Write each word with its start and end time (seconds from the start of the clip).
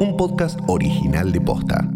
un 0.00 0.16
podcast 0.16 0.58
original 0.66 1.30
de 1.30 1.42
Posta. 1.42 1.86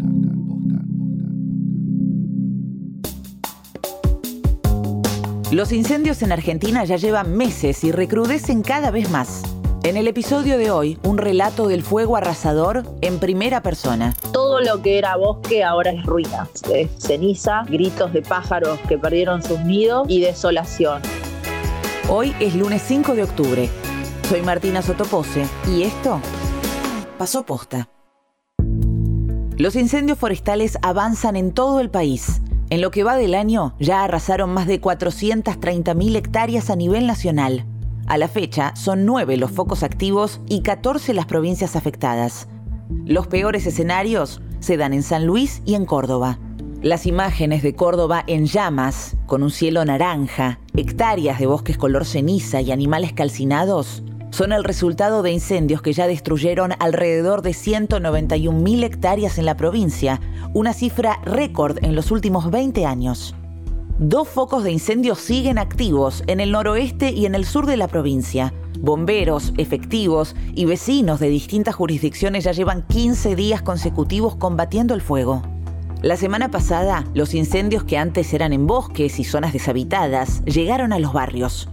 Los 5.51 5.71
incendios 5.71 6.21
en 6.21 6.31
Argentina 6.31 6.83
ya 6.85 6.97
llevan 6.97 7.35
meses 7.35 7.83
y 7.83 7.91
recrudecen 7.91 8.61
cada 8.61 8.91
vez 8.91 9.09
más. 9.09 9.41
En 9.83 9.97
el 9.97 10.07
episodio 10.07 10.59
de 10.59 10.69
hoy, 10.69 10.99
un 11.03 11.17
relato 11.17 11.67
del 11.67 11.81
fuego 11.81 12.15
arrasador 12.15 12.83
en 13.01 13.17
primera 13.17 13.63
persona. 13.63 14.13
Todo 14.31 14.61
lo 14.61 14.83
que 14.83 14.99
era 14.99 15.15
bosque 15.15 15.63
ahora 15.63 15.91
es 15.91 16.05
ruina, 16.05 16.47
es 16.71 16.91
ceniza, 16.99 17.63
gritos 17.67 18.13
de 18.13 18.21
pájaros 18.21 18.79
que 18.87 18.99
perdieron 18.99 19.41
sus 19.41 19.59
nidos 19.61 20.05
y 20.09 20.21
desolación. 20.21 21.01
Hoy 22.07 22.35
es 22.39 22.53
lunes 22.55 22.83
5 22.83 23.15
de 23.15 23.23
octubre. 23.23 23.69
Soy 24.29 24.43
Martina 24.43 24.83
Sotopose 24.83 25.47
y 25.67 25.83
esto 25.83 26.21
pasó 27.17 27.43
posta. 27.43 27.89
Los 29.57 29.77
incendios 29.77 30.19
forestales 30.19 30.77
avanzan 30.81 31.37
en 31.37 31.53
todo 31.53 31.79
el 31.79 31.89
país. 31.89 32.41
En 32.69 32.81
lo 32.81 32.91
que 32.91 33.05
va 33.05 33.15
del 33.15 33.33
año, 33.33 33.73
ya 33.79 34.03
arrasaron 34.03 34.49
más 34.49 34.67
de 34.67 34.81
430.000 34.81 36.15
hectáreas 36.17 36.69
a 36.69 36.75
nivel 36.75 37.07
nacional. 37.07 37.65
A 38.05 38.17
la 38.17 38.27
fecha, 38.27 38.75
son 38.75 39.05
nueve 39.05 39.37
los 39.37 39.51
focos 39.51 39.81
activos 39.81 40.41
y 40.49 40.61
14 40.61 41.13
las 41.13 41.25
provincias 41.25 41.77
afectadas. 41.77 42.49
Los 43.05 43.27
peores 43.27 43.65
escenarios 43.65 44.41
se 44.59 44.75
dan 44.75 44.93
en 44.93 45.03
San 45.03 45.25
Luis 45.25 45.61
y 45.65 45.75
en 45.75 45.85
Córdoba. 45.85 46.37
Las 46.81 47.05
imágenes 47.05 47.63
de 47.63 47.75
Córdoba 47.75 48.25
en 48.27 48.47
llamas, 48.47 49.15
con 49.25 49.41
un 49.41 49.51
cielo 49.51 49.85
naranja, 49.85 50.59
hectáreas 50.75 51.39
de 51.39 51.47
bosques 51.47 51.77
color 51.77 52.03
ceniza 52.03 52.59
y 52.59 52.73
animales 52.73 53.13
calcinados, 53.13 54.03
son 54.35 54.51
el 54.51 54.65
resultado 54.65 55.23
de 55.23 55.31
incendios 55.31 55.81
que 55.81 55.93
ya 55.93 56.07
destruyeron 56.07 56.73
alrededor 56.79 57.41
de 57.41 57.51
191.000 57.51 58.83
hectáreas 58.83 59.37
en 59.37 59.45
la 59.45 59.55
provincia, 59.55 60.19
una 60.53 60.73
cifra 60.73 61.21
récord 61.23 61.77
en 61.81 61.95
los 61.95 62.11
últimos 62.11 62.51
20 62.51 62.85
años. 62.85 63.33
Dos 63.97 64.27
focos 64.27 64.65
de 64.65 64.73
incendios 64.73 65.19
siguen 65.19 65.57
activos 65.57 66.21
en 66.27 66.41
el 66.41 66.51
noroeste 66.51 67.11
y 67.11 67.25
en 67.25 67.33
el 67.33 67.45
sur 67.45 67.65
de 67.65 67.77
la 67.77 67.87
provincia. 67.87 68.53
Bomberos, 68.77 69.53
efectivos 69.57 70.35
y 70.53 70.65
vecinos 70.65 71.21
de 71.21 71.29
distintas 71.29 71.75
jurisdicciones 71.75 72.43
ya 72.43 72.51
llevan 72.51 72.85
15 72.87 73.37
días 73.37 73.61
consecutivos 73.61 74.35
combatiendo 74.35 74.93
el 74.93 75.01
fuego. 75.01 75.43
La 76.01 76.17
semana 76.17 76.51
pasada, 76.51 77.05
los 77.13 77.33
incendios 77.33 77.85
que 77.85 77.97
antes 77.97 78.33
eran 78.33 78.51
en 78.51 78.67
bosques 78.67 79.17
y 79.17 79.23
zonas 79.23 79.53
deshabitadas 79.53 80.43
llegaron 80.43 80.91
a 80.91 80.99
los 80.99 81.13
barrios. 81.13 81.69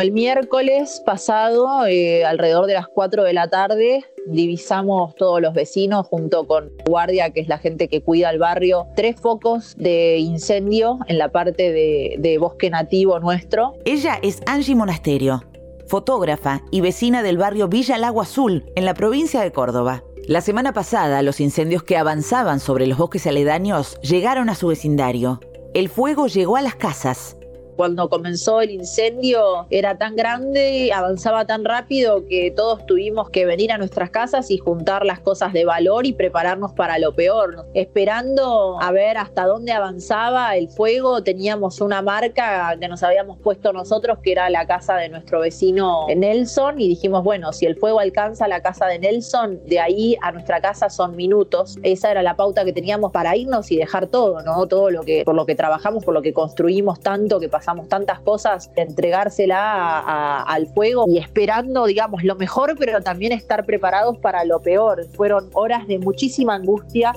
El 0.00 0.12
miércoles 0.12 1.02
pasado, 1.04 1.86
eh, 1.86 2.24
alrededor 2.24 2.66
de 2.66 2.74
las 2.74 2.88
4 2.88 3.24
de 3.24 3.32
la 3.32 3.48
tarde, 3.48 4.04
divisamos 4.26 5.14
todos 5.14 5.40
los 5.40 5.54
vecinos 5.54 6.06
junto 6.06 6.46
con 6.46 6.72
Guardia, 6.86 7.30
que 7.30 7.40
es 7.40 7.48
la 7.48 7.58
gente 7.58 7.88
que 7.88 8.02
cuida 8.02 8.30
el 8.30 8.38
barrio, 8.38 8.86
tres 8.96 9.16
focos 9.20 9.74
de 9.76 10.18
incendio 10.18 10.98
en 11.08 11.18
la 11.18 11.30
parte 11.30 11.72
de, 11.72 12.16
de 12.18 12.38
bosque 12.38 12.70
nativo 12.70 13.18
nuestro. 13.20 13.74
Ella 13.84 14.18
es 14.22 14.40
Angie 14.46 14.74
Monasterio, 14.74 15.44
fotógrafa 15.86 16.62
y 16.70 16.80
vecina 16.80 17.22
del 17.22 17.38
barrio 17.38 17.68
Villa 17.68 17.98
Lago 17.98 18.20
Azul, 18.20 18.64
en 18.76 18.84
la 18.84 18.94
provincia 18.94 19.40
de 19.40 19.52
Córdoba. 19.52 20.02
La 20.26 20.40
semana 20.40 20.72
pasada, 20.72 21.22
los 21.22 21.40
incendios 21.40 21.84
que 21.84 21.96
avanzaban 21.96 22.58
sobre 22.58 22.86
los 22.86 22.98
bosques 22.98 23.26
aledaños 23.26 24.00
llegaron 24.00 24.48
a 24.48 24.56
su 24.56 24.66
vecindario. 24.66 25.40
El 25.72 25.88
fuego 25.88 26.26
llegó 26.26 26.56
a 26.56 26.62
las 26.62 26.74
casas 26.74 27.36
cuando 27.76 28.08
comenzó 28.08 28.60
el 28.60 28.70
incendio 28.70 29.66
era 29.70 29.98
tan 29.98 30.16
grande, 30.16 30.90
avanzaba 30.92 31.46
tan 31.46 31.64
rápido 31.64 32.26
que 32.26 32.50
todos 32.50 32.86
tuvimos 32.86 33.30
que 33.30 33.44
venir 33.44 33.70
a 33.70 33.78
nuestras 33.78 34.10
casas 34.10 34.50
y 34.50 34.58
juntar 34.58 35.04
las 35.04 35.20
cosas 35.20 35.52
de 35.52 35.64
valor 35.64 36.06
y 36.06 36.12
prepararnos 36.12 36.72
para 36.72 36.98
lo 36.98 37.14
peor. 37.14 37.66
Esperando 37.74 38.78
a 38.80 38.90
ver 38.92 39.18
hasta 39.18 39.46
dónde 39.46 39.72
avanzaba 39.72 40.56
el 40.56 40.68
fuego, 40.68 41.22
teníamos 41.22 41.80
una 41.80 42.02
marca 42.02 42.76
que 42.80 42.88
nos 42.88 43.02
habíamos 43.02 43.38
puesto 43.38 43.72
nosotros, 43.72 44.18
que 44.22 44.32
era 44.32 44.48
la 44.50 44.66
casa 44.66 44.96
de 44.96 45.08
nuestro 45.08 45.40
vecino 45.40 46.06
Nelson, 46.14 46.80
y 46.80 46.88
dijimos, 46.88 47.22
bueno, 47.22 47.52
si 47.52 47.66
el 47.66 47.76
fuego 47.76 48.00
alcanza 48.00 48.48
la 48.48 48.62
casa 48.62 48.86
de 48.86 48.98
Nelson, 48.98 49.60
de 49.66 49.80
ahí 49.80 50.16
a 50.22 50.32
nuestra 50.32 50.60
casa 50.60 50.88
son 50.88 51.14
minutos. 51.14 51.76
Esa 51.82 52.10
era 52.10 52.22
la 52.22 52.36
pauta 52.36 52.64
que 52.64 52.72
teníamos 52.72 53.12
para 53.12 53.36
irnos 53.36 53.70
y 53.70 53.76
dejar 53.76 54.06
todo, 54.06 54.42
¿no? 54.42 54.66
Todo 54.66 54.90
lo 54.90 55.02
que, 55.02 55.24
por 55.24 55.34
lo 55.34 55.44
que 55.44 55.54
trabajamos, 55.54 56.04
por 56.04 56.14
lo 56.14 56.22
que 56.22 56.32
construimos 56.32 57.00
tanto 57.00 57.38
que 57.38 57.48
pasamos 57.48 57.65
tantas 57.88 58.20
cosas, 58.20 58.70
entregársela 58.76 60.42
al 60.42 60.66
fuego 60.68 61.04
y 61.08 61.18
esperando, 61.18 61.86
digamos, 61.86 62.24
lo 62.24 62.36
mejor, 62.36 62.76
pero 62.78 63.02
también 63.02 63.32
estar 63.32 63.64
preparados 63.66 64.18
para 64.18 64.44
lo 64.44 64.60
peor. 64.60 65.06
Fueron 65.14 65.50
horas 65.52 65.86
de 65.86 65.98
muchísima 65.98 66.54
angustia. 66.54 67.12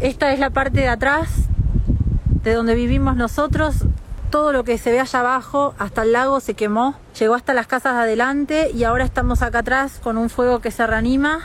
Esta 0.00 0.32
es 0.32 0.40
la 0.40 0.50
parte 0.50 0.80
de 0.80 0.88
atrás 0.88 1.28
de 2.42 2.54
donde 2.54 2.74
vivimos 2.74 3.16
nosotros. 3.16 3.76
Todo 4.30 4.52
lo 4.52 4.64
que 4.64 4.76
se 4.76 4.90
ve 4.90 5.00
allá 5.00 5.20
abajo, 5.20 5.74
hasta 5.78 6.02
el 6.02 6.12
lago, 6.12 6.40
se 6.40 6.54
quemó. 6.54 6.96
Llegó 7.18 7.34
hasta 7.34 7.54
las 7.54 7.66
casas 7.66 7.94
de 7.94 8.00
adelante 8.00 8.70
y 8.74 8.84
ahora 8.84 9.04
estamos 9.04 9.42
acá 9.42 9.60
atrás 9.60 10.00
con 10.02 10.18
un 10.18 10.28
fuego 10.28 10.60
que 10.60 10.70
se 10.70 10.86
reanima, 10.86 11.40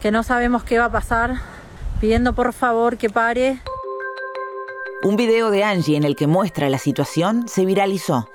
que 0.00 0.10
no 0.10 0.22
sabemos 0.22 0.64
qué 0.64 0.78
va 0.78 0.86
a 0.86 0.90
pasar, 0.90 1.34
pidiendo 2.00 2.32
por 2.32 2.52
favor 2.52 2.96
que 2.96 3.10
pare. 3.10 3.60
Un 5.02 5.16
video 5.16 5.50
de 5.50 5.64
Angie 5.64 5.96
en 5.96 6.04
el 6.04 6.14
que 6.14 6.26
muestra 6.26 6.68
la 6.68 6.76
situación 6.76 7.48
se 7.48 7.64
viralizó. 7.64 8.28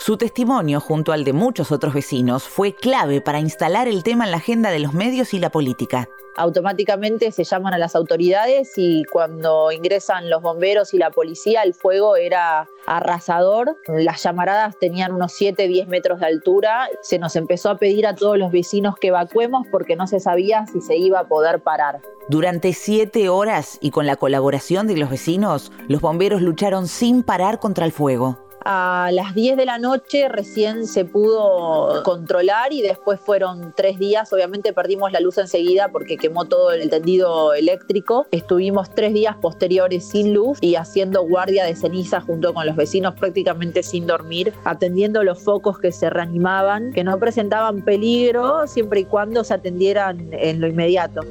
Su 0.00 0.16
testimonio, 0.16 0.80
junto 0.80 1.12
al 1.12 1.24
de 1.24 1.34
muchos 1.34 1.70
otros 1.70 1.92
vecinos, 1.92 2.44
fue 2.44 2.74
clave 2.74 3.20
para 3.20 3.38
instalar 3.38 3.86
el 3.86 4.02
tema 4.02 4.24
en 4.24 4.30
la 4.30 4.38
agenda 4.38 4.70
de 4.70 4.78
los 4.78 4.94
medios 4.94 5.34
y 5.34 5.38
la 5.38 5.50
política 5.50 6.08
automáticamente 6.36 7.32
se 7.32 7.44
llaman 7.44 7.74
a 7.74 7.78
las 7.78 7.94
autoridades 7.94 8.72
y 8.76 9.04
cuando 9.12 9.72
ingresan 9.72 10.30
los 10.30 10.40
bomberos 10.40 10.94
y 10.94 10.98
la 10.98 11.10
policía 11.10 11.62
el 11.62 11.74
fuego 11.74 12.16
era 12.16 12.66
arrasador. 12.86 13.76
Las 13.88 14.22
llamaradas 14.22 14.78
tenían 14.78 15.12
unos 15.12 15.32
7, 15.32 15.68
10 15.68 15.88
metros 15.88 16.20
de 16.20 16.26
altura. 16.26 16.88
Se 17.02 17.18
nos 17.18 17.36
empezó 17.36 17.68
a 17.68 17.76
pedir 17.76 18.06
a 18.06 18.14
todos 18.14 18.38
los 18.38 18.52
vecinos 18.52 18.94
que 18.98 19.08
evacuemos 19.08 19.66
porque 19.70 19.96
no 19.96 20.06
se 20.06 20.20
sabía 20.20 20.66
si 20.66 20.80
se 20.80 20.96
iba 20.96 21.20
a 21.20 21.28
poder 21.28 21.60
parar. 21.60 22.00
Durante 22.28 22.72
siete 22.72 23.28
horas 23.28 23.76
y 23.82 23.90
con 23.90 24.06
la 24.06 24.16
colaboración 24.16 24.86
de 24.86 24.96
los 24.96 25.10
vecinos, 25.10 25.72
los 25.88 26.00
bomberos 26.00 26.40
lucharon 26.40 26.88
sin 26.88 27.22
parar 27.22 27.58
contra 27.58 27.84
el 27.84 27.92
fuego 27.92 28.49
a 28.64 29.10
las 29.12 29.34
10 29.34 29.56
de 29.56 29.64
la 29.64 29.78
noche 29.78 30.28
recién 30.28 30.86
se 30.86 31.04
pudo 31.04 32.02
controlar 32.02 32.72
y 32.72 32.82
después 32.82 33.20
fueron 33.20 33.72
tres 33.76 33.98
días. 33.98 34.32
Obviamente 34.32 34.72
perdimos 34.72 35.12
la 35.12 35.20
luz 35.20 35.38
enseguida 35.38 35.88
porque 35.88 36.16
quemó 36.16 36.44
todo 36.44 36.72
el 36.72 36.88
tendido 36.90 37.54
eléctrico. 37.54 38.26
Estuvimos 38.30 38.90
tres 38.94 39.14
días 39.14 39.36
posteriores 39.40 40.08
sin 40.08 40.34
luz 40.34 40.58
y 40.60 40.74
haciendo 40.74 41.22
guardia 41.22 41.64
de 41.64 41.74
ceniza 41.74 42.20
junto 42.20 42.52
con 42.52 42.66
los 42.66 42.76
vecinos 42.76 43.14
prácticamente 43.14 43.82
sin 43.82 44.06
dormir, 44.06 44.52
atendiendo 44.64 45.22
los 45.22 45.42
focos 45.42 45.78
que 45.78 45.92
se 45.92 46.10
reanimaban, 46.10 46.92
que 46.92 47.04
no 47.04 47.18
presentaban 47.18 47.82
peligro 47.82 48.66
siempre 48.66 49.00
y 49.00 49.04
cuando 49.04 49.44
se 49.44 49.54
atendieran 49.54 50.28
en 50.32 50.60
lo 50.60 50.66
inmediato. 50.66 51.22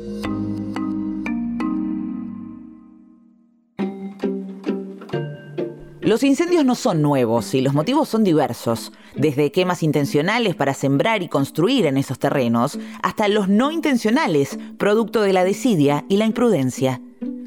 Los 6.01 6.23
incendios 6.23 6.63
no 6.63 6.75
son 6.75 7.01
nuevos 7.01 7.53
y 7.53 7.59
los 7.59 7.73
motivos 7.73 8.07
son 8.07 8.23
diversos, 8.23 8.93
desde 9.15 9.51
quemas 9.51 9.83
intencionales 9.83 10.55
para 10.55 10.73
sembrar 10.73 11.21
y 11.23 11.27
construir 11.27 11.85
en 11.85 11.97
esos 11.97 12.17
terrenos, 12.17 12.79
hasta 13.03 13.27
los 13.27 13.49
no 13.49 13.69
intencionales, 13.69 14.57
producto 14.77 15.21
de 15.21 15.33
la 15.33 15.43
desidia 15.43 16.05
y 16.07 16.15
la 16.15 16.25
imprudencia. 16.25 17.01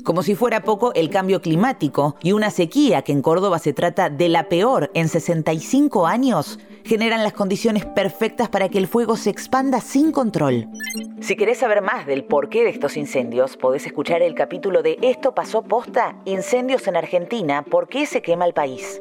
Como 0.05 0.23
si 0.23 0.35
fuera 0.35 0.65
poco 0.65 0.93
el 0.93 1.09
cambio 1.09 1.41
climático 1.41 2.17
y 2.23 2.33
una 2.33 2.51
sequía 2.51 3.03
que 3.03 3.13
en 3.13 3.23
Córdoba 3.23 3.59
se 3.59 3.73
trata 3.73 4.11
de 4.11 4.29
la 4.29 4.51
peor 4.51 4.91
en 4.93 5.09
65 5.09 6.07
años, 6.07 6.59
generan 6.85 7.23
las 7.23 7.33
condiciones 7.33 7.85
perfectas 7.87 8.49
para 8.49 8.69
que 8.69 8.79
el 8.79 8.87
fuego 8.87 9.17
se 9.17 9.31
expanda 9.31 9.81
sin 9.81 10.13
control. 10.13 10.69
Si 11.21 11.37
querés 11.37 11.59
saber 11.59 11.83
más 11.83 12.07
del 12.07 12.25
porqué 12.25 12.65
de 12.65 12.71
estos 12.71 12.97
incendios, 12.97 13.57
podés 13.57 13.87
escuchar 13.87 14.23
el 14.23 14.35
capítulo 14.35 14.83
de 14.83 14.99
Esto 15.03 15.35
pasó 15.35 15.63
posta, 15.63 16.17
incendios 16.25 16.87
en 16.89 16.97
Argentina, 16.97 17.63
¿por 17.63 17.89
qué 17.89 18.07
se 18.07 18.23
quema 18.23 18.47
el 18.47 18.55
país? 18.55 19.01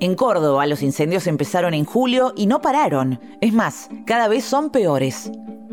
En 0.00 0.14
Córdoba 0.14 0.66
los 0.66 0.82
incendios 0.82 1.26
empezaron 1.26 1.72
en 1.74 1.84
julio 1.84 2.32
y 2.36 2.46
no 2.46 2.60
pararon. 2.60 3.20
Es 3.40 3.52
más, 3.52 3.88
cada 4.06 4.28
vez 4.28 4.44
son 4.44 4.70
peores. 4.70 5.30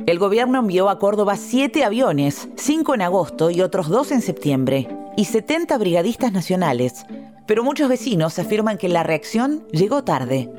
El 0.07 0.17
gobierno 0.17 0.59
envió 0.59 0.89
a 0.89 0.97
Córdoba 0.97 1.35
siete 1.35 1.83
aviones, 1.83 2.49
cinco 2.55 2.95
en 2.95 3.01
agosto 3.01 3.51
y 3.51 3.61
otros 3.61 3.87
dos 3.89 4.11
en 4.11 4.21
septiembre, 4.21 4.87
y 5.15 5.25
70 5.25 5.77
brigadistas 5.77 6.31
nacionales. 6.31 7.05
Pero 7.45 7.63
muchos 7.63 7.89
vecinos 7.89 8.39
afirman 8.39 8.77
que 8.77 8.89
la 8.89 9.03
reacción 9.03 9.67
llegó 9.71 10.03
tarde. 10.03 10.49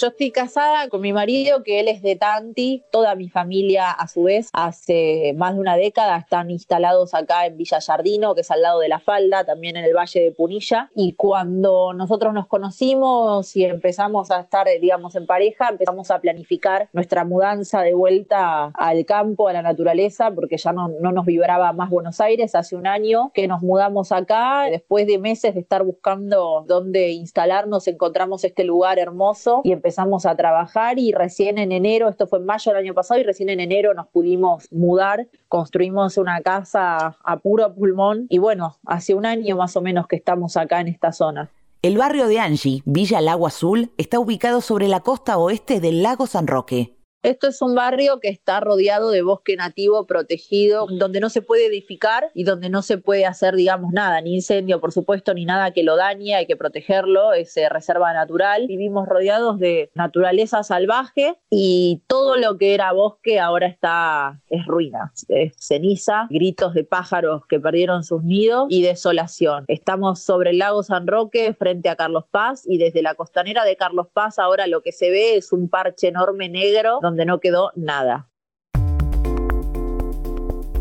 Yo 0.00 0.06
estoy 0.06 0.30
casada 0.30 0.88
con 0.88 1.00
mi 1.00 1.12
marido, 1.12 1.64
que 1.64 1.80
él 1.80 1.88
es 1.88 2.02
de 2.02 2.14
Tanti. 2.14 2.84
Toda 2.92 3.16
mi 3.16 3.28
familia, 3.28 3.90
a 3.90 4.06
su 4.06 4.22
vez, 4.22 4.48
hace 4.52 5.34
más 5.36 5.54
de 5.54 5.60
una 5.60 5.76
década 5.76 6.16
están 6.18 6.52
instalados 6.52 7.14
acá 7.14 7.46
en 7.46 7.56
Villa 7.56 7.80
Jardino, 7.80 8.36
que 8.36 8.42
es 8.42 8.50
al 8.52 8.62
lado 8.62 8.78
de 8.78 8.88
la 8.88 9.00
Falda, 9.00 9.42
también 9.42 9.76
en 9.76 9.84
el 9.84 9.96
Valle 9.96 10.20
de 10.20 10.30
Punilla. 10.30 10.88
Y 10.94 11.14
cuando 11.14 11.92
nosotros 11.94 12.32
nos 12.32 12.46
conocimos 12.46 13.56
y 13.56 13.64
empezamos 13.64 14.30
a 14.30 14.42
estar, 14.42 14.68
digamos, 14.80 15.16
en 15.16 15.26
pareja, 15.26 15.70
empezamos 15.70 16.12
a 16.12 16.20
planificar 16.20 16.88
nuestra 16.92 17.24
mudanza 17.24 17.82
de 17.82 17.94
vuelta 17.94 18.66
al 18.74 19.04
campo, 19.04 19.48
a 19.48 19.52
la 19.52 19.62
naturaleza, 19.62 20.30
porque 20.30 20.58
ya 20.58 20.72
no, 20.72 20.86
no 20.86 21.10
nos 21.10 21.26
vibraba 21.26 21.72
más 21.72 21.90
Buenos 21.90 22.20
Aires. 22.20 22.54
Hace 22.54 22.76
un 22.76 22.86
año 22.86 23.32
que 23.34 23.48
nos 23.48 23.62
mudamos 23.62 24.12
acá. 24.12 24.66
Después 24.70 25.08
de 25.08 25.18
meses 25.18 25.54
de 25.54 25.60
estar 25.60 25.82
buscando 25.82 26.64
dónde 26.68 27.10
instalarnos, 27.10 27.88
encontramos 27.88 28.44
este 28.44 28.62
lugar 28.62 29.00
hermoso 29.00 29.62
y 29.64 29.72
empezamos 29.72 29.87
empezamos 29.88 30.26
a 30.26 30.36
trabajar 30.36 30.98
y 30.98 31.12
recién 31.12 31.56
en 31.56 31.72
enero, 31.72 32.10
esto 32.10 32.26
fue 32.26 32.40
en 32.40 32.44
mayo 32.44 32.72
del 32.72 32.82
año 32.82 32.92
pasado, 32.92 33.20
y 33.20 33.22
recién 33.22 33.48
en 33.48 33.58
enero 33.58 33.94
nos 33.94 34.06
pudimos 34.08 34.70
mudar, 34.70 35.28
construimos 35.48 36.18
una 36.18 36.42
casa 36.42 37.16
a 37.24 37.36
puro 37.38 37.74
pulmón 37.74 38.26
y 38.28 38.36
bueno, 38.36 38.76
hace 38.84 39.14
un 39.14 39.24
año 39.24 39.56
más 39.56 39.76
o 39.76 39.80
menos 39.80 40.06
que 40.06 40.16
estamos 40.16 40.58
acá 40.58 40.82
en 40.82 40.88
esta 40.88 41.12
zona. 41.12 41.50
El 41.80 41.96
barrio 41.96 42.26
de 42.26 42.38
Angie, 42.38 42.82
Villa 42.84 43.22
Lago 43.22 43.46
Azul, 43.46 43.90
está 43.96 44.20
ubicado 44.20 44.60
sobre 44.60 44.88
la 44.88 45.00
costa 45.00 45.38
oeste 45.38 45.80
del 45.80 46.02
lago 46.02 46.26
San 46.26 46.46
Roque. 46.46 46.97
Esto 47.24 47.48
es 47.48 47.60
un 47.62 47.74
barrio 47.74 48.20
que 48.20 48.28
está 48.28 48.60
rodeado 48.60 49.10
de 49.10 49.22
bosque 49.22 49.56
nativo 49.56 50.06
protegido, 50.06 50.86
donde 50.88 51.18
no 51.18 51.30
se 51.30 51.42
puede 51.42 51.66
edificar 51.66 52.30
y 52.32 52.44
donde 52.44 52.70
no 52.70 52.80
se 52.80 52.96
puede 52.96 53.26
hacer, 53.26 53.56
digamos, 53.56 53.92
nada, 53.92 54.20
ni 54.20 54.36
incendio, 54.36 54.80
por 54.80 54.92
supuesto, 54.92 55.34
ni 55.34 55.44
nada 55.44 55.72
que 55.72 55.82
lo 55.82 55.96
dañe, 55.96 56.36
hay 56.36 56.46
que 56.46 56.56
protegerlo, 56.56 57.32
es 57.32 57.56
eh, 57.56 57.68
reserva 57.68 58.12
natural. 58.12 58.68
Vivimos 58.68 59.08
rodeados 59.08 59.58
de 59.58 59.90
naturaleza 59.94 60.62
salvaje 60.62 61.34
y 61.50 62.02
todo 62.06 62.36
lo 62.36 62.56
que 62.56 62.74
era 62.74 62.92
bosque 62.92 63.40
ahora 63.40 63.66
está, 63.66 64.40
es 64.48 64.64
ruina, 64.66 65.12
es 65.26 65.54
ceniza, 65.58 66.28
gritos 66.30 66.72
de 66.72 66.84
pájaros 66.84 67.42
que 67.48 67.58
perdieron 67.58 68.04
sus 68.04 68.22
nidos 68.22 68.66
y 68.70 68.82
desolación. 68.82 69.64
Estamos 69.66 70.20
sobre 70.22 70.50
el 70.50 70.58
lago 70.58 70.84
San 70.84 71.08
Roque, 71.08 71.52
frente 71.52 71.88
a 71.88 71.96
Carlos 71.96 72.26
Paz, 72.30 72.62
y 72.64 72.78
desde 72.78 73.02
la 73.02 73.16
costanera 73.16 73.64
de 73.64 73.76
Carlos 73.76 74.06
Paz 74.12 74.38
ahora 74.38 74.68
lo 74.68 74.82
que 74.82 74.92
se 74.92 75.10
ve 75.10 75.36
es 75.36 75.52
un 75.52 75.68
parche 75.68 76.06
enorme 76.06 76.48
negro 76.48 77.00
donde 77.08 77.24
no 77.24 77.40
quedó 77.40 77.72
nada. 77.74 78.28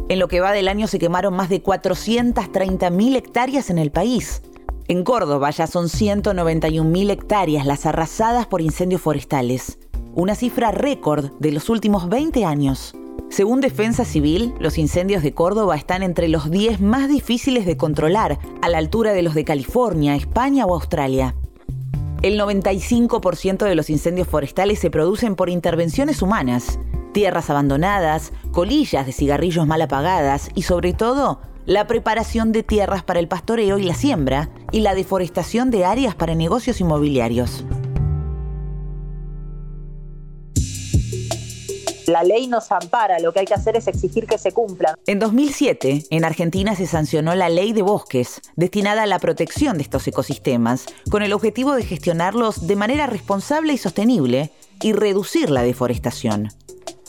En 0.09 0.19
lo 0.19 0.27
que 0.27 0.39
va 0.39 0.51
del 0.51 0.67
año 0.67 0.87
se 0.87 0.99
quemaron 0.99 1.33
más 1.33 1.49
de 1.49 1.61
430.000 1.61 3.15
hectáreas 3.15 3.69
en 3.69 3.77
el 3.77 3.91
país. 3.91 4.41
En 4.87 5.03
Córdoba 5.03 5.49
ya 5.51 5.67
son 5.67 5.87
191.000 5.87 7.11
hectáreas 7.11 7.65
las 7.65 7.85
arrasadas 7.85 8.47
por 8.47 8.61
incendios 8.61 9.01
forestales, 9.01 9.79
una 10.15 10.35
cifra 10.35 10.71
récord 10.71 11.31
de 11.39 11.51
los 11.51 11.69
últimos 11.69 12.07
20 12.07 12.45
años. 12.45 12.95
Según 13.29 13.59
Defensa 13.59 14.05
Civil, 14.05 14.53
los 14.59 14.77
incendios 14.77 15.23
de 15.23 15.33
Córdoba 15.33 15.75
están 15.75 16.03
entre 16.03 16.29
los 16.29 16.49
10 16.49 16.79
más 16.79 17.09
difíciles 17.09 17.65
de 17.65 17.75
controlar, 17.75 18.39
a 18.61 18.69
la 18.69 18.77
altura 18.77 19.11
de 19.11 19.23
los 19.23 19.35
de 19.35 19.43
California, 19.43 20.15
España 20.15 20.65
o 20.65 20.73
Australia. 20.73 21.35
El 22.27 22.37
95% 22.37 23.63
de 23.63 23.73
los 23.73 23.89
incendios 23.89 24.27
forestales 24.27 24.79
se 24.79 24.91
producen 24.91 25.37
por 25.37 25.49
intervenciones 25.49 26.21
humanas, 26.21 26.77
tierras 27.13 27.49
abandonadas, 27.49 28.33
colillas 28.51 29.05
de 29.05 29.13
cigarrillos 29.13 29.65
mal 29.65 29.81
apagadas 29.81 30.49
y 30.53 30.63
sobre 30.63 30.91
todo 30.91 31.39
la 31.65 31.87
preparación 31.87 32.51
de 32.51 32.63
tierras 32.63 33.01
para 33.01 33.21
el 33.21 33.29
pastoreo 33.29 33.77
y 33.77 33.83
la 33.83 33.93
siembra 33.93 34.49
y 34.73 34.81
la 34.81 34.93
deforestación 34.93 35.71
de 35.71 35.85
áreas 35.85 36.15
para 36.15 36.35
negocios 36.35 36.81
inmobiliarios. 36.81 37.63
La 42.07 42.23
ley 42.23 42.47
nos 42.47 42.71
ampara, 42.71 43.19
lo 43.19 43.33
que 43.33 43.41
hay 43.41 43.45
que 43.45 43.53
hacer 43.53 43.75
es 43.75 43.85
exigir 43.85 44.27
que 44.27 44.37
se 44.37 44.53
cumplan. 44.53 44.95
En 45.07 45.19
2007, 45.19 46.05
en 46.09 46.23
Argentina 46.23 46.73
se 46.73 46.87
sancionó 46.87 47.35
la 47.35 47.49
Ley 47.49 47.73
de 47.73 47.81
Bosques, 47.81 48.39
destinada 48.55 49.03
a 49.03 49.07
la 49.07 49.19
protección 49.19 49.75
de 49.75 49.83
estos 49.83 50.07
ecosistemas, 50.07 50.85
con 51.09 51.21
el 51.21 51.33
objetivo 51.33 51.75
de 51.75 51.83
gestionarlos 51.83 52.65
de 52.65 52.77
manera 52.77 53.07
responsable 53.07 53.73
y 53.73 53.77
sostenible 53.77 54.51
y 54.81 54.93
reducir 54.93 55.49
la 55.49 55.63
deforestación. 55.63 56.47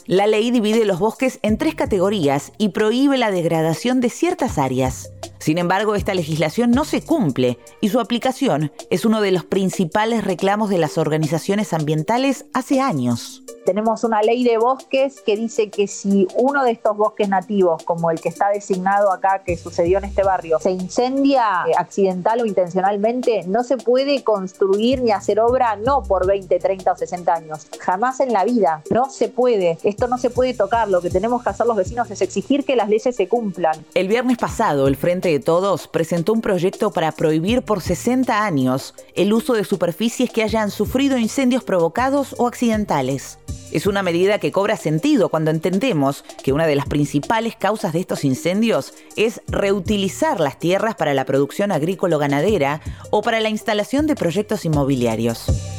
La 0.05 0.27
ley 0.27 0.51
divide 0.51 0.83
los 0.83 0.99
bosques 0.99 1.39
en 1.43 1.57
tres 1.57 1.75
categorías 1.75 2.51
y 2.57 2.69
prohíbe 2.69 3.17
la 3.17 3.31
degradación 3.31 4.01
de 4.01 4.09
ciertas 4.09 4.57
áreas. 4.57 5.11
Sin 5.39 5.59
embargo, 5.59 5.95
esta 5.95 6.13
legislación 6.13 6.71
no 6.71 6.83
se 6.83 7.03
cumple 7.03 7.57
y 7.79 7.87
su 7.87 8.01
aplicación 8.01 8.73
es 8.89 9.05
uno 9.05 9.21
de 9.21 9.31
los 9.31 9.45
principales 9.45 10.25
reclamos 10.25 10.69
de 10.69 10.77
las 10.77 10.97
organizaciones 10.97 11.71
ambientales 11.71 12.47
hace 12.53 12.81
años. 12.81 13.43
Tenemos 13.69 14.03
una 14.03 14.23
ley 14.23 14.43
de 14.43 14.57
bosques 14.57 15.21
que 15.21 15.35
dice 15.35 15.69
que 15.69 15.85
si 15.85 16.27
uno 16.33 16.63
de 16.63 16.71
estos 16.71 16.97
bosques 16.97 17.29
nativos, 17.29 17.83
como 17.83 18.09
el 18.09 18.19
que 18.19 18.27
está 18.27 18.49
designado 18.49 19.11
acá, 19.11 19.43
que 19.45 19.57
sucedió 19.57 19.99
en 19.99 20.05
este 20.05 20.23
barrio, 20.23 20.57
se 20.59 20.71
incendia 20.71 21.65
eh, 21.67 21.73
accidental 21.77 22.41
o 22.41 22.47
intencionalmente, 22.47 23.43
no 23.45 23.63
se 23.63 23.77
puede 23.77 24.23
construir 24.23 25.03
ni 25.03 25.11
hacer 25.11 25.39
obra 25.39 25.75
no 25.75 26.01
por 26.01 26.25
20, 26.25 26.57
30 26.57 26.91
o 26.91 26.97
60 26.97 27.31
años. 27.31 27.67
Jamás 27.79 28.19
en 28.21 28.33
la 28.33 28.43
vida. 28.43 28.81
No 28.89 29.07
se 29.11 29.27
puede. 29.27 29.77
Esto 29.83 30.07
no 30.07 30.17
se 30.17 30.31
puede 30.31 30.55
tocar. 30.55 30.89
Lo 30.89 30.99
que 31.01 31.11
tenemos 31.11 31.43
que 31.43 31.49
hacer 31.51 31.67
los 31.67 31.77
vecinos 31.77 32.09
es 32.09 32.23
exigir 32.23 32.65
que 32.65 32.75
las 32.75 32.89
leyes 32.89 33.15
se 33.15 33.27
cumplan. 33.27 33.85
El 33.93 34.07
viernes 34.07 34.39
pasado, 34.39 34.87
el 34.87 34.95
Frente 34.95 35.29
de 35.29 35.39
Todos 35.39 35.87
presentó 35.87 36.33
un 36.33 36.41
proyecto 36.41 36.89
para 36.89 37.11
prohibir 37.11 37.61
por 37.61 37.81
60 37.81 38.43
años 38.43 38.95
el 39.13 39.31
uso 39.31 39.53
de 39.53 39.63
superficies 39.63 40.31
que 40.31 40.41
hayan 40.41 40.71
sufrido 40.71 41.19
incendios 41.19 41.63
provocados 41.63 42.33
o 42.39 42.47
accidentales. 42.47 43.37
Es 43.71 43.85
una 43.85 44.01
medida 44.01 44.39
que 44.39 44.51
cobra 44.51 44.77
sentido 44.77 45.29
cuando 45.29 45.51
entendemos 45.51 46.23
que 46.43 46.53
una 46.53 46.65
de 46.65 46.75
las 46.75 46.87
principales 46.87 47.55
causas 47.55 47.93
de 47.93 47.99
estos 47.99 48.23
incendios 48.23 48.93
es 49.15 49.41
reutilizar 49.47 50.39
las 50.39 50.57
tierras 50.57 50.95
para 50.95 51.13
la 51.13 51.25
producción 51.25 51.71
agrícola-ganadera 51.71 52.81
o 53.11 53.21
para 53.21 53.39
la 53.39 53.49
instalación 53.49 54.07
de 54.07 54.15
proyectos 54.15 54.65
inmobiliarios. 54.65 55.78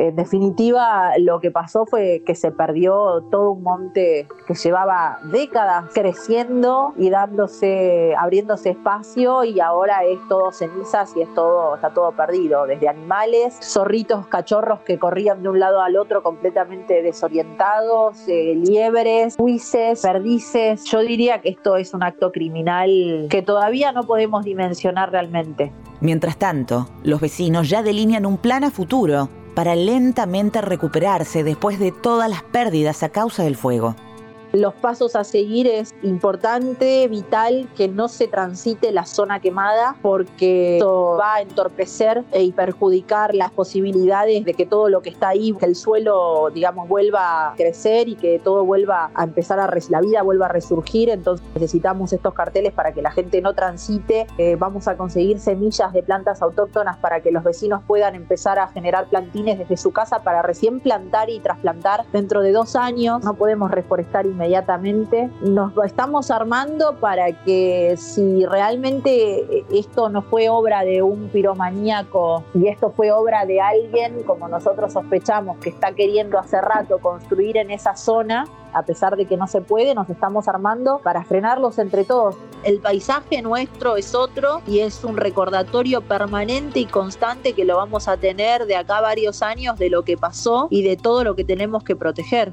En 0.00 0.16
definitiva, 0.16 1.12
lo 1.18 1.40
que 1.40 1.50
pasó 1.50 1.84
fue 1.84 2.22
que 2.24 2.34
se 2.34 2.50
perdió 2.50 3.22
todo 3.30 3.50
un 3.50 3.62
monte 3.62 4.26
que 4.46 4.54
llevaba 4.54 5.18
décadas 5.24 5.92
creciendo 5.92 6.94
y 6.96 7.10
dándose, 7.10 8.14
abriéndose 8.18 8.70
espacio 8.70 9.44
y 9.44 9.60
ahora 9.60 10.04
es 10.04 10.18
todo 10.26 10.52
cenizas 10.52 11.14
y 11.16 11.20
es 11.20 11.34
todo, 11.34 11.74
está 11.74 11.90
todo 11.90 12.12
perdido, 12.12 12.64
desde 12.64 12.88
animales, 12.88 13.58
zorritos, 13.60 14.26
cachorros 14.26 14.80
que 14.80 14.98
corrían 14.98 15.42
de 15.42 15.50
un 15.50 15.60
lado 15.60 15.82
al 15.82 15.98
otro 15.98 16.22
completamente 16.22 17.02
desorientados, 17.02 18.26
eh, 18.26 18.54
liebres, 18.54 19.36
huises, 19.38 20.00
perdices. 20.00 20.82
Yo 20.84 21.00
diría 21.00 21.42
que 21.42 21.50
esto 21.50 21.76
es 21.76 21.92
un 21.92 22.02
acto 22.02 22.32
criminal 22.32 23.26
que 23.28 23.42
todavía 23.42 23.92
no 23.92 24.04
podemos 24.04 24.46
dimensionar 24.46 25.12
realmente. 25.12 25.72
Mientras 26.00 26.38
tanto, 26.38 26.88
los 27.02 27.20
vecinos 27.20 27.68
ya 27.68 27.82
delinean 27.82 28.24
un 28.24 28.38
plan 28.38 28.64
a 28.64 28.70
futuro 28.70 29.28
para 29.60 29.76
lentamente 29.76 30.62
recuperarse 30.62 31.44
después 31.44 31.78
de 31.78 31.92
todas 31.92 32.30
las 32.30 32.42
pérdidas 32.42 33.02
a 33.02 33.10
causa 33.10 33.42
del 33.42 33.56
fuego 33.56 33.94
los 34.52 34.74
pasos 34.74 35.16
a 35.16 35.24
seguir 35.24 35.66
es 35.66 35.94
importante, 36.02 37.06
vital, 37.08 37.68
que 37.76 37.88
no 37.88 38.08
se 38.08 38.26
transite 38.26 38.92
la 38.92 39.04
zona 39.04 39.40
quemada 39.40 39.96
porque 40.02 40.78
esto 40.78 41.16
va 41.18 41.36
a 41.36 41.40
entorpecer 41.42 42.24
y 42.34 42.52
perjudicar 42.52 43.34
las 43.34 43.50
posibilidades 43.50 44.44
de 44.44 44.54
que 44.54 44.66
todo 44.66 44.88
lo 44.88 45.02
que 45.02 45.10
está 45.10 45.28
ahí, 45.28 45.54
el 45.60 45.76
suelo, 45.76 46.50
digamos, 46.52 46.88
vuelva 46.88 47.50
a 47.50 47.54
crecer 47.54 48.08
y 48.08 48.16
que 48.16 48.38
todo 48.38 48.64
vuelva 48.64 49.10
a 49.14 49.24
empezar 49.24 49.60
a, 49.60 49.70
la 49.88 50.00
vida 50.00 50.22
vuelva 50.22 50.46
a 50.46 50.48
resurgir. 50.48 51.10
Entonces 51.10 51.46
necesitamos 51.54 52.12
estos 52.12 52.34
carteles 52.34 52.72
para 52.72 52.92
que 52.92 53.02
la 53.02 53.10
gente 53.10 53.40
no 53.40 53.54
transite. 53.54 54.26
Eh, 54.38 54.56
vamos 54.56 54.88
a 54.88 54.96
conseguir 54.96 55.38
semillas 55.38 55.92
de 55.92 56.02
plantas 56.02 56.42
autóctonas 56.42 56.96
para 56.96 57.20
que 57.20 57.30
los 57.30 57.44
vecinos 57.44 57.82
puedan 57.86 58.14
empezar 58.14 58.58
a 58.58 58.68
generar 58.68 59.08
plantines 59.08 59.58
desde 59.58 59.76
su 59.76 59.92
casa 59.92 60.20
para 60.20 60.42
recién 60.42 60.80
plantar 60.80 61.30
y 61.30 61.40
trasplantar 61.40 62.04
dentro 62.12 62.42
de 62.42 62.52
dos 62.52 62.74
años. 62.76 63.22
No 63.22 63.34
podemos 63.34 63.70
reforestar 63.70 64.26
inmediatamente. 64.40 65.28
Nos 65.42 65.72
estamos 65.84 66.30
armando 66.30 66.96
para 66.98 67.32
que 67.44 67.94
si 67.98 68.46
realmente 68.46 69.66
esto 69.70 70.08
no 70.08 70.22
fue 70.22 70.48
obra 70.48 70.82
de 70.82 71.02
un 71.02 71.28
piromaníaco 71.28 72.42
y 72.54 72.68
esto 72.68 72.90
fue 72.90 73.12
obra 73.12 73.44
de 73.44 73.60
alguien, 73.60 74.22
como 74.22 74.48
nosotros 74.48 74.94
sospechamos, 74.94 75.58
que 75.58 75.68
está 75.68 75.92
queriendo 75.92 76.38
hace 76.38 76.60
rato 76.60 76.98
construir 76.98 77.58
en 77.58 77.70
esa 77.70 77.96
zona, 77.96 78.46
a 78.72 78.82
pesar 78.82 79.16
de 79.16 79.26
que 79.26 79.36
no 79.36 79.46
se 79.46 79.60
puede, 79.60 79.94
nos 79.94 80.08
estamos 80.08 80.48
armando 80.48 81.00
para 81.02 81.24
frenarlos 81.24 81.78
entre 81.78 82.04
todos. 82.04 82.36
El 82.62 82.78
paisaje 82.80 83.42
nuestro 83.42 83.96
es 83.96 84.14
otro 84.14 84.62
y 84.66 84.80
es 84.80 85.04
un 85.04 85.16
recordatorio 85.16 86.00
permanente 86.00 86.80
y 86.80 86.86
constante 86.86 87.52
que 87.52 87.64
lo 87.64 87.76
vamos 87.76 88.08
a 88.08 88.16
tener 88.16 88.66
de 88.66 88.76
acá 88.76 89.00
varios 89.00 89.42
años 89.42 89.78
de 89.78 89.90
lo 89.90 90.02
que 90.02 90.16
pasó 90.16 90.68
y 90.70 90.82
de 90.82 90.96
todo 90.96 91.24
lo 91.24 91.34
que 91.34 91.44
tenemos 91.44 91.84
que 91.84 91.96
proteger. 91.96 92.52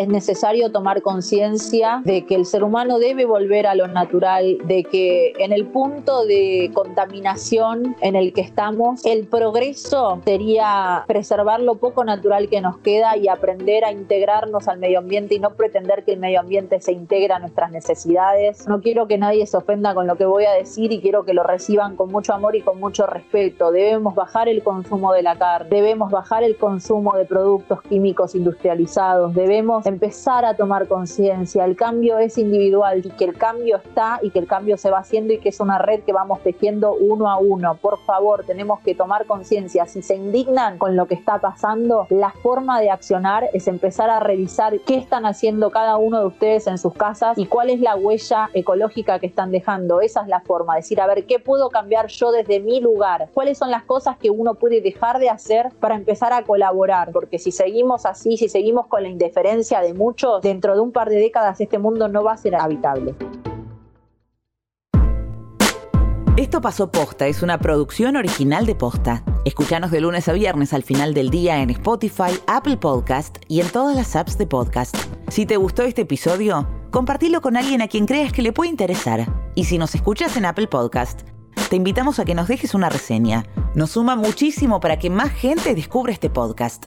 Es 0.00 0.08
necesario 0.08 0.72
tomar 0.72 1.02
conciencia 1.02 2.00
de 2.06 2.24
que 2.24 2.34
el 2.34 2.46
ser 2.46 2.64
humano 2.64 2.98
debe 2.98 3.26
volver 3.26 3.66
a 3.66 3.74
lo 3.74 3.86
natural, 3.86 4.56
de 4.64 4.82
que 4.84 5.34
en 5.38 5.52
el 5.52 5.66
punto 5.66 6.24
de 6.24 6.70
contaminación 6.72 7.94
en 8.00 8.16
el 8.16 8.32
que 8.32 8.40
estamos, 8.40 9.04
el 9.04 9.26
progreso 9.26 10.22
sería 10.24 11.04
preservar 11.06 11.60
lo 11.60 11.74
poco 11.74 12.02
natural 12.02 12.48
que 12.48 12.62
nos 12.62 12.78
queda 12.78 13.18
y 13.18 13.28
aprender 13.28 13.84
a 13.84 13.92
integrarnos 13.92 14.68
al 14.68 14.78
medio 14.78 15.00
ambiente 15.00 15.34
y 15.34 15.38
no 15.38 15.50
pretender 15.50 16.02
que 16.04 16.12
el 16.12 16.18
medio 16.18 16.40
ambiente 16.40 16.80
se 16.80 16.92
integre 16.92 17.34
a 17.34 17.38
nuestras 17.38 17.70
necesidades. 17.70 18.66
No 18.66 18.80
quiero 18.80 19.06
que 19.06 19.18
nadie 19.18 19.46
se 19.46 19.58
ofenda 19.58 19.92
con 19.92 20.06
lo 20.06 20.16
que 20.16 20.24
voy 20.24 20.46
a 20.46 20.52
decir 20.52 20.92
y 20.92 21.00
quiero 21.02 21.26
que 21.26 21.34
lo 21.34 21.42
reciban 21.42 21.96
con 21.96 22.10
mucho 22.10 22.32
amor 22.32 22.56
y 22.56 22.62
con 22.62 22.80
mucho 22.80 23.04
respeto. 23.06 23.70
Debemos 23.70 24.14
bajar 24.14 24.48
el 24.48 24.62
consumo 24.62 25.12
de 25.12 25.22
la 25.22 25.36
carne, 25.36 25.68
debemos 25.68 26.10
bajar 26.10 26.42
el 26.42 26.56
consumo 26.56 27.14
de 27.18 27.26
productos 27.26 27.82
químicos 27.82 28.34
industrializados, 28.34 29.34
debemos 29.34 29.89
empezar 29.90 30.44
a 30.44 30.54
tomar 30.54 30.88
conciencia. 30.88 31.64
El 31.64 31.76
cambio 31.76 32.18
es 32.18 32.38
individual 32.38 33.02
y 33.04 33.10
que 33.10 33.24
el 33.24 33.36
cambio 33.36 33.76
está 33.76 34.18
y 34.22 34.30
que 34.30 34.38
el 34.38 34.46
cambio 34.46 34.76
se 34.76 34.90
va 34.90 34.98
haciendo 34.98 35.34
y 35.34 35.38
que 35.38 35.50
es 35.50 35.60
una 35.60 35.78
red 35.78 36.00
que 36.00 36.12
vamos 36.12 36.40
tejiendo 36.42 36.94
uno 36.94 37.28
a 37.28 37.36
uno. 37.36 37.74
Por 37.76 37.98
favor, 38.04 38.44
tenemos 38.44 38.80
que 38.80 38.94
tomar 38.94 39.26
conciencia. 39.26 39.86
Si 39.86 40.02
se 40.02 40.14
indignan 40.14 40.78
con 40.78 40.96
lo 40.96 41.06
que 41.06 41.14
está 41.14 41.38
pasando, 41.38 42.06
la 42.08 42.30
forma 42.30 42.80
de 42.80 42.90
accionar 42.90 43.50
es 43.52 43.68
empezar 43.68 44.10
a 44.10 44.20
revisar 44.20 44.80
qué 44.80 44.96
están 44.96 45.26
haciendo 45.26 45.70
cada 45.70 45.96
uno 45.96 46.20
de 46.20 46.26
ustedes 46.26 46.66
en 46.66 46.78
sus 46.78 46.94
casas 46.94 47.36
y 47.36 47.46
cuál 47.46 47.70
es 47.70 47.80
la 47.80 47.96
huella 47.96 48.48
ecológica 48.54 49.18
que 49.18 49.26
están 49.26 49.50
dejando. 49.50 50.00
Esa 50.00 50.22
es 50.22 50.28
la 50.28 50.40
forma, 50.40 50.76
decir, 50.76 51.00
a 51.00 51.06
ver, 51.06 51.26
¿qué 51.26 51.38
puedo 51.38 51.68
cambiar 51.68 52.06
yo 52.06 52.32
desde 52.32 52.60
mi 52.60 52.80
lugar? 52.80 53.28
¿Cuáles 53.34 53.58
son 53.58 53.70
las 53.70 53.82
cosas 53.84 54.16
que 54.16 54.30
uno 54.30 54.54
puede 54.54 54.80
dejar 54.80 55.18
de 55.18 55.28
hacer 55.28 55.70
para 55.80 55.96
empezar 55.96 56.32
a 56.32 56.42
colaborar? 56.42 57.10
Porque 57.12 57.38
si 57.38 57.52
seguimos 57.52 58.06
así, 58.06 58.36
si 58.36 58.48
seguimos 58.48 58.86
con 58.86 59.02
la 59.02 59.08
indiferencia 59.08 59.79
de 59.80 59.94
muchos, 59.94 60.42
dentro 60.42 60.74
de 60.74 60.80
un 60.80 60.92
par 60.92 61.08
de 61.08 61.16
décadas 61.16 61.60
este 61.60 61.78
mundo 61.78 62.08
no 62.08 62.22
va 62.22 62.32
a 62.32 62.36
ser 62.36 62.54
habitable. 62.54 63.14
Esto 66.36 66.62
pasó 66.62 66.90
posta, 66.90 67.26
es 67.26 67.42
una 67.42 67.58
producción 67.58 68.16
original 68.16 68.64
de 68.64 68.74
posta. 68.74 69.22
Escuchanos 69.44 69.90
de 69.90 70.00
lunes 70.00 70.26
a 70.26 70.32
viernes 70.32 70.72
al 70.72 70.82
final 70.82 71.12
del 71.12 71.28
día 71.28 71.60
en 71.60 71.68
Spotify, 71.68 72.32
Apple 72.46 72.78
Podcast 72.78 73.36
y 73.46 73.60
en 73.60 73.68
todas 73.68 73.94
las 73.94 74.16
apps 74.16 74.38
de 74.38 74.46
podcast. 74.46 74.96
Si 75.28 75.44
te 75.44 75.58
gustó 75.58 75.82
este 75.82 76.02
episodio, 76.02 76.66
compartilo 76.90 77.42
con 77.42 77.58
alguien 77.58 77.82
a 77.82 77.88
quien 77.88 78.06
creas 78.06 78.32
que 78.32 78.40
le 78.40 78.52
puede 78.52 78.70
interesar. 78.70 79.26
Y 79.54 79.64
si 79.64 79.76
nos 79.76 79.94
escuchas 79.94 80.34
en 80.38 80.46
Apple 80.46 80.68
Podcast, 80.68 81.22
te 81.68 81.76
invitamos 81.76 82.18
a 82.18 82.24
que 82.24 82.34
nos 82.34 82.48
dejes 82.48 82.74
una 82.74 82.88
reseña. 82.88 83.44
Nos 83.74 83.90
suma 83.90 84.16
muchísimo 84.16 84.80
para 84.80 84.98
que 84.98 85.10
más 85.10 85.30
gente 85.30 85.74
descubra 85.74 86.12
este 86.12 86.30
podcast. 86.30 86.86